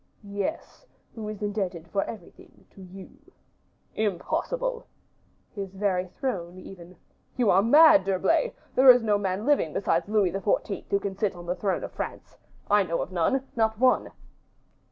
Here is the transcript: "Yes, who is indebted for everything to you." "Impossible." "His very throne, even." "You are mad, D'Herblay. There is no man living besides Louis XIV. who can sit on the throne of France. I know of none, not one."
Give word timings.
"Yes, 0.23 0.87
who 1.13 1.27
is 1.27 1.43
indebted 1.43 1.87
for 1.87 2.03
everything 2.05 2.65
to 2.71 2.81
you." 2.81 3.11
"Impossible." 3.93 4.87
"His 5.53 5.75
very 5.75 6.07
throne, 6.07 6.57
even." 6.57 6.95
"You 7.37 7.51
are 7.51 7.61
mad, 7.61 8.05
D'Herblay. 8.05 8.55
There 8.73 8.89
is 8.89 9.03
no 9.03 9.19
man 9.19 9.45
living 9.45 9.73
besides 9.73 10.09
Louis 10.09 10.31
XIV. 10.31 10.85
who 10.89 10.99
can 10.99 11.15
sit 11.15 11.35
on 11.35 11.45
the 11.45 11.55
throne 11.55 11.83
of 11.83 11.91
France. 11.91 12.35
I 12.67 12.81
know 12.81 13.03
of 13.03 13.11
none, 13.11 13.47
not 13.55 13.77
one." 13.77 14.09